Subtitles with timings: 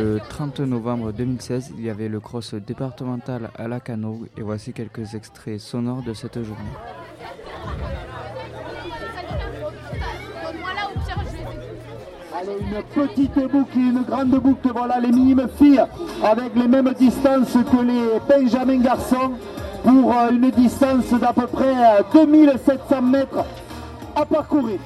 [0.00, 4.72] Le 30 novembre 2016, il y avait le cross départemental à la Cano et voici
[4.72, 6.72] quelques extraits sonores de cette journée.
[12.34, 15.84] Allez, une petite boucle, une grande boucle, voilà les minimes filles
[16.24, 19.32] avec les mêmes distances que les Benjamin garçons
[19.82, 21.74] pour euh, une distance d'à peu près
[22.14, 23.44] 2700 mètres
[24.16, 24.78] à parcourir.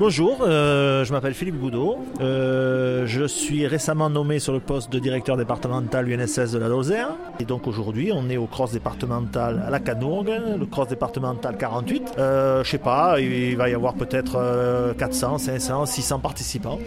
[0.00, 1.98] Bonjour, euh, je m'appelle Philippe Boudot.
[2.22, 7.08] Euh, je suis récemment nommé sur le poste de directeur départemental UNSS de la Lozère.
[7.38, 12.14] Et donc aujourd'hui, on est au cross départemental à la Canourgue, le cross départemental 48.
[12.16, 16.78] Euh, je sais pas, il va y avoir peut-être 400, 500, 600 participants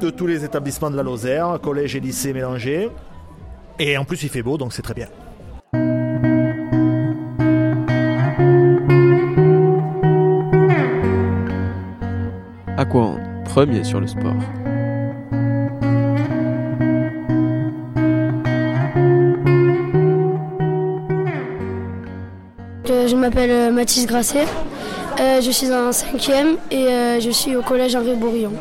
[0.00, 2.90] de tous les établissements de la Lozère, collège et lycée mélangés.
[3.80, 5.08] Et en plus, il fait beau, donc c'est très bien.
[12.84, 14.36] Aquan, premier sur le sport.
[22.86, 24.44] Je m'appelle euh, Mathis Grasset,
[25.18, 28.52] euh, je suis en cinquième et euh, je suis au collège Henri Bourillon.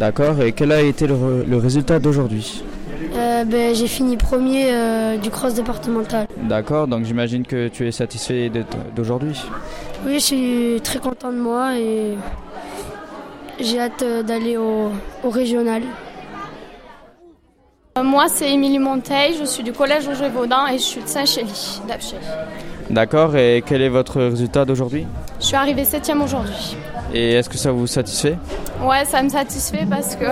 [0.00, 2.64] D'accord, et quel a été le, résultat d'aujourd'hui?
[3.14, 4.72] Ben, J'ai fini premier
[5.22, 6.26] du cross départemental.
[6.48, 8.50] D'accord, donc j'imagine que tu es satisfait
[8.96, 9.40] d'aujourd'hui?
[10.04, 12.16] Oui, je suis très content de moi et
[13.60, 14.90] j'ai hâte euh, d'aller au,
[15.24, 15.82] régional.
[17.98, 21.06] Euh, moi, c'est Émilie Monteil, je suis du collège Roger Vaudin et je suis de
[21.06, 22.16] Saint-Chély, d'Apcher.
[22.90, 25.06] D'accord, et quel est votre résultat d'aujourd'hui?
[25.40, 26.76] Je suis arrivée septième aujourd'hui.
[27.12, 28.36] Et est-ce que ça vous satisfait?
[28.82, 30.26] Ouais, ça me satisfait parce que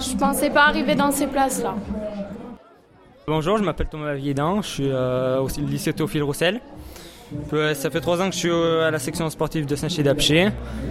[0.00, 1.74] je pensais pas arriver dans ces places-là.
[3.28, 6.60] Bonjour, je m'appelle Thomas Viédan, je suis euh, au lycée Théophile Roussel.
[7.74, 10.48] Ça fait trois ans que je suis à la section sportive de Saint-Chély d'Apcher.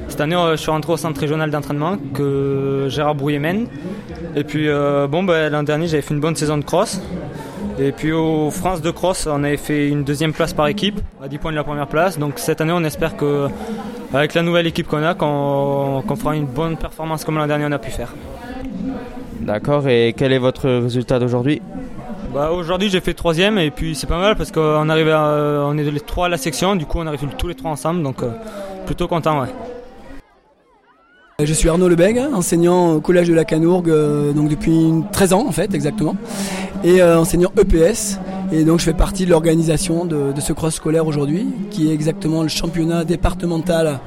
[0.07, 3.67] Cette année, euh, je suis rentré au centre régional d'entraînement que Gérard Brouillet mène.
[4.35, 7.01] Et puis, euh, bon, ben, l'an dernier, j'avais fait une bonne saison de cross.
[7.79, 11.27] Et puis, au France de cross, on avait fait une deuxième place par équipe, à
[11.27, 12.19] 10 points de la première place.
[12.19, 13.47] Donc, cette année, on espère que,
[14.13, 17.71] avec la nouvelle équipe qu'on a, qu'on fera une bonne performance comme l'an dernier, on
[17.71, 18.13] a pu faire.
[19.39, 19.87] D'accord.
[19.87, 21.61] Et quel est votre résultat d'aujourd'hui?
[22.33, 25.83] Bah, Aujourd'hui j'ai fait troisième et puis c'est pas mal parce qu'on arrive on est
[25.83, 28.03] les trois à la section, du coup on arrive tous les trois ensemble.
[28.03, 28.31] Donc euh,
[28.85, 29.49] plutôt content ouais.
[31.43, 35.47] Je suis Arnaud Lebeg, enseignant au collège de la Canourgue euh, donc depuis 13 ans
[35.47, 36.15] en fait exactement.
[36.83, 38.19] Et euh, enseignant EPS
[38.53, 42.43] et donc je fais partie de l'organisation de, ce cross scolaire aujourd'hui, qui est exactement
[42.43, 43.99] le championnat départemental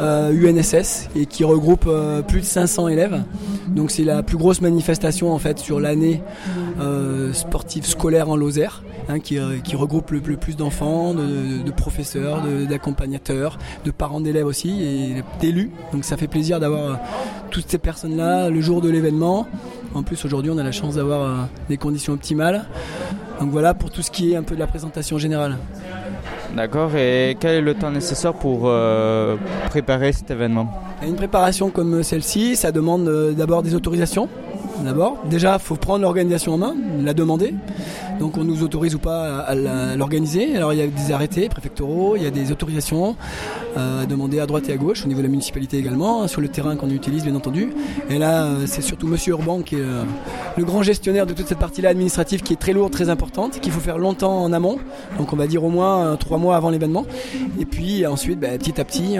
[0.00, 3.22] UNSS euh, et qui regroupe euh, plus de 500 élèves.
[3.68, 6.22] Donc c'est la plus grosse manifestation en fait sur l'année
[6.80, 9.38] euh, sportive scolaire en Lozère, hein, qui,
[9.74, 15.70] regroupe le, plus d'enfants, de, professeurs, d'accompagnateurs, de, parents d'élèves aussi et d'élus.
[15.92, 16.98] Donc ça fait plaisir d'avoir
[17.50, 19.46] toutes ces personnes-là le jour de l'événement.
[19.94, 22.66] En plus aujourd'hui on a la chance d'avoir des conditions optimales.
[23.40, 25.56] Donc voilà pour tout ce qui est un peu de la présentation générale.
[26.54, 29.36] D'accord, et quel est le temps nécessaire pour euh,
[29.70, 30.68] préparer cet événement?
[31.02, 34.28] Une préparation comme celle-ci, ça demande euh, d'abord des autorisations.
[34.84, 37.54] D'abord, déjà, il faut prendre l'organisation en main, la demander.
[38.18, 39.54] Donc on nous autorise ou pas à,
[39.96, 40.56] l'organiser.
[40.56, 43.16] Alors il y a des arrêtés préfectoraux, il y a des autorisations
[43.76, 46.28] euh, à demander à droite et à gauche, au niveau de la municipalité également, hein,
[46.28, 47.72] sur le terrain qu'on utilise bien entendu.
[48.10, 50.04] Et là, euh, c'est surtout Monsieur Urban qui est euh,
[50.56, 53.72] le grand gestionnaire de toute cette partie-là administrative qui est très lourde, très importante, qu'il
[53.72, 54.78] faut faire longtemps en amont.
[55.18, 57.06] Donc on va dire au moins trois mois avant l'événement.
[57.58, 59.16] Et puis ensuite, bah, petit à petit,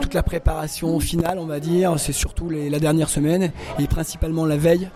[0.00, 4.56] toute la préparation finale, on va dire, c'est surtout la dernière semaine et principalement la
[4.56, 4.88] veille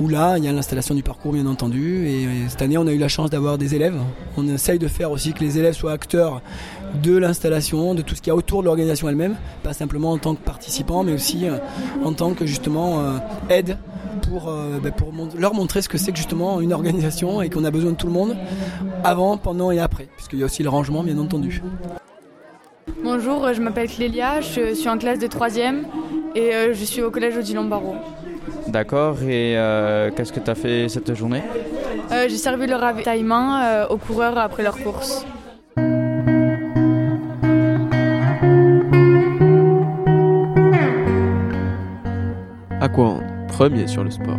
[0.00, 2.06] où là, il y a l'installation du parcours, bien entendu.
[2.06, 3.96] Et cette année, on a eu la chance d'avoir des élèves.
[4.36, 6.42] On essaye de faire aussi que les élèves soient acteurs
[7.02, 10.18] de l'installation, de tout ce qu'il y a autour de l'organisation elle-même, pas simplement en
[10.18, 11.58] tant que participants, mais aussi euh,
[12.04, 13.18] en tant que justement euh,
[13.50, 13.78] aide
[14.30, 14.92] pour, euh, ben,
[15.38, 18.06] leur montrer ce que c'est que justement une organisation et qu'on a besoin de tout
[18.06, 18.36] le monde
[19.04, 21.62] avant, pendant et après, puisqu'il y a aussi le rangement, bien entendu.
[23.02, 25.84] Bonjour, je m'appelle Clélia, je suis en classe de 3e
[26.34, 27.94] et je suis au collège Odilon Barreau.
[28.68, 31.42] D'accord, et euh, qu'est-ce que tu as fait cette journée?
[32.12, 35.24] Euh, J'ai servi le ravitaillement euh, aux coureurs après leur course.
[42.80, 44.38] Aquan, premier sur le sport?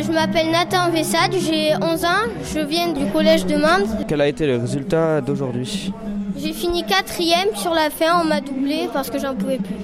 [0.00, 2.08] Je m'appelle Nathan Vessade, j'ai 11 ans,
[2.54, 4.04] je viens du collège de Mende.
[4.08, 5.92] Quel a été le résultat d'aujourd'hui?
[6.36, 9.74] J'ai fini quatrième, sur la fin on m'a doublé parce que j'en pouvais plus.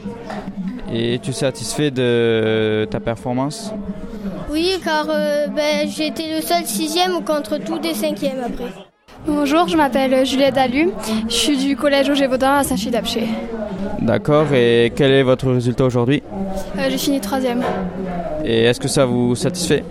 [0.92, 3.72] Et tu es satisfait de ta performance?
[4.50, 8.72] Oui, car euh, ben, j'ai été le seul sixième contre tous des cinquièmes après.
[9.26, 10.90] Bonjour, je m'appelle Juliette Dalu.
[11.28, 13.26] Je suis du collège Auger-Vaudin à Saint-Chie-d'Apcher.
[14.00, 16.22] D'accord, et quel est votre résultat aujourd'hui?
[16.78, 17.62] Euh, J'ai fini troisième.
[18.44, 19.82] Et est-ce que ça vous satisfait?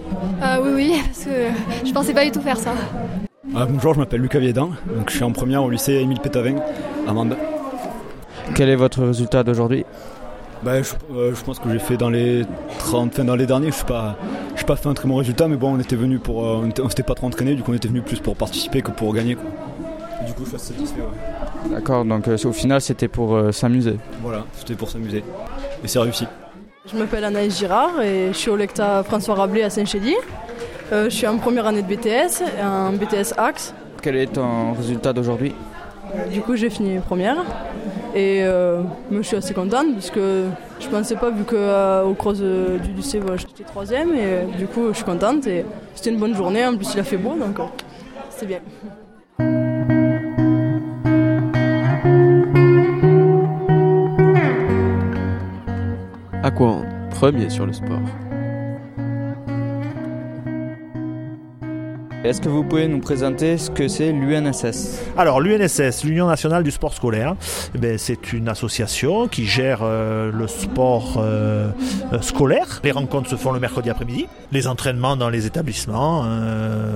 [0.43, 2.71] Euh, oui, oui, parce que je pensais pas du tout faire ça.
[3.55, 4.73] Ah, bonjour, je m'appelle Lucas donc
[5.07, 6.55] je suis en première au lycée Émile Pétavin
[7.07, 7.35] à Mende.
[8.55, 9.85] Quel est votre résultat d'aujourd'hui?
[10.63, 12.45] Bah, je, euh, je pense que j'ai fait dans les
[12.79, 14.15] 30, enfin, dans les derniers, je n'ai pas,
[14.65, 16.81] pas fait un très bon résultat, mais bon, on était venu pour, euh, on, était-
[16.81, 19.13] on s'était pas trop entraîné, du coup on était venu plus pour participer que pour
[19.13, 19.35] gagner.
[19.35, 19.45] Quoi.
[20.21, 21.01] Et du coup, je suis assez satisfait.
[21.01, 21.71] ouais.
[21.75, 23.97] D'accord, donc euh, au final c'était pour euh, s'amuser.
[24.21, 25.23] Voilà, c'était pour s'amuser.
[25.83, 26.27] Et c'est réussi.
[26.91, 30.15] Je m'appelle Anaïs Girard et je suis au lecta François Rabelais à Saint-Chély.
[30.91, 33.73] Euh, je suis en première année de BTS, un BTS Axe.
[34.01, 35.53] Quel est ton résultat d'aujourd'hui?
[36.31, 37.37] Du coup, j'ai fini première
[38.15, 40.45] et euh, moi, je suis assez contente parce que
[40.79, 44.89] je pensais pas, vu qu'au cross euh, du lycée, j'étais troisième et euh, du coup,
[44.89, 45.65] je suis contente et
[45.95, 46.63] c'était une bonne journée.
[46.65, 47.63] En plus, il a fait beau donc euh,
[48.29, 48.59] c'était bien.
[56.43, 57.99] Aquan, premier sur le sport?
[62.23, 65.01] Est-ce que vous pouvez nous présenter ce que c'est l'UNSS?
[65.17, 67.35] Alors l'UNSS, l'Union nationale du sport scolaire,
[67.75, 71.67] eh ben, c'est une association qui gère euh, le sport euh,
[72.13, 72.79] euh, scolaire.
[72.85, 76.25] Les rencontres se font le mercredi après-midi, les entraînements dans les établissements,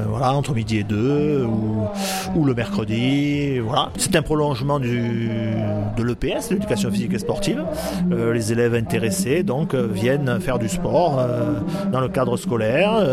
[0.08, 1.84] voilà, entre midi et deux, ou,
[2.34, 3.60] ou le mercredi.
[3.60, 3.90] Voilà.
[3.98, 5.28] C'est un prolongement du,
[5.98, 7.66] de l'EPS, l'éducation physique et sportive.
[8.10, 11.20] Les élèves intéressés donc viennent faire du sport
[11.92, 13.04] dans le cadre scolaire.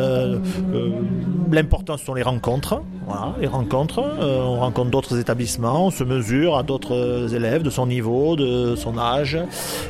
[1.44, 2.82] Euh, euh, L'important sont les rencontres.
[3.06, 4.00] Voilà, les rencontres.
[4.00, 8.76] Euh, on rencontre d'autres établissements, on se mesure à d'autres élèves de son niveau, de
[8.76, 9.38] son âge.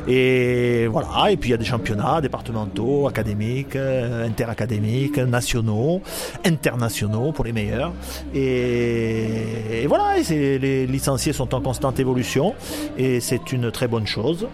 [0.07, 1.31] Et voilà.
[1.31, 6.01] Et puis il y a des championnats départementaux, académiques, euh, interacadémiques, nationaux,
[6.45, 7.93] internationaux pour les meilleurs.
[8.33, 10.15] Et, voilà.
[10.29, 12.53] Les licenciés sont en constante évolution
[12.97, 14.47] et c'est une très bonne chose.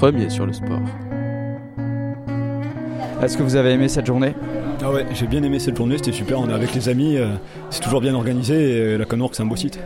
[0.00, 0.80] Premier sur le sport.
[3.22, 4.34] Est-ce que vous avez aimé cette journée?
[4.82, 6.40] Ah ouais, j'ai bien aimé cette journée, c'était super.
[6.40, 7.34] On est avec les amis, euh,
[7.68, 9.78] c'est toujours bien organisé et euh, la Canourque c'est un beau site.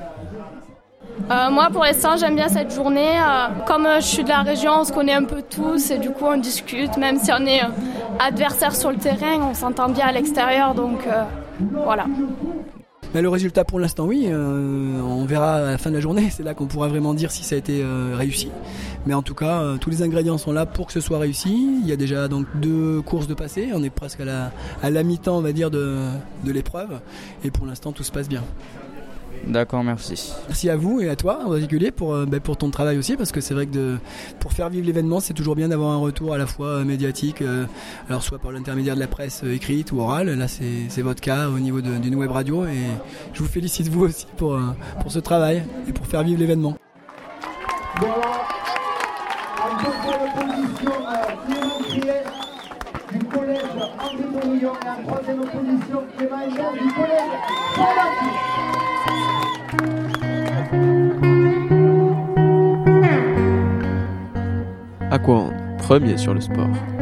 [1.32, 3.18] Euh, moi, pour l'instant, j'aime bien cette journée.
[3.18, 6.10] Euh, comme je suis de la région, on se connaît un peu tous et du
[6.10, 6.96] coup, on discute.
[6.96, 7.62] Même si on est
[8.20, 10.74] adversaires sur le terrain, on s'entend bien à l'extérieur.
[10.74, 11.24] Donc, euh,
[11.84, 12.06] voilà.
[13.14, 16.30] Mais le résultat pour l'instant, oui, euh, on verra à la fin de la journée.
[16.30, 18.50] C'est là qu'on pourra vraiment dire si ça a été euh, réussi.
[19.06, 21.78] Mais en tout cas, euh, tous les ingrédients sont là pour que ce soit réussi.
[21.80, 23.70] Il y a déjà donc deux courses de passé.
[23.72, 26.10] On est presque à la, mi-temps, on va dire, de
[26.44, 26.98] l'épreuve.
[27.44, 28.42] Et pour l'instant, tout se passe bien.
[29.46, 30.32] D'accord, merci.
[30.48, 33.16] Merci à vous et à toi en particulier pour, euh, ben, pour ton travail aussi
[33.16, 33.98] parce que c'est vrai que de,
[34.40, 37.42] pour faire vivre l'événement c'est toujours bien d'avoir un retour à la fois euh, médiatique
[37.42, 37.66] euh,
[38.08, 41.20] alors soit par l'intermédiaire de la presse euh, écrite ou orale là c'est c'est votre
[41.20, 42.70] cas au niveau de- d'une web radio et
[43.34, 44.60] je vous félicite vous aussi pour, euh,
[45.02, 46.74] pour ce travail et pour faire vivre l'événement.
[47.98, 48.14] Voilà.
[49.62, 50.92] En deuxième position,
[51.46, 52.22] Clément Crier
[53.12, 53.60] du collège
[54.00, 54.72] Henri Bourillon.
[54.72, 57.32] Et en troisième position, Clément Hébert du collège
[65.10, 66.93] Aquan, premier sur le sport?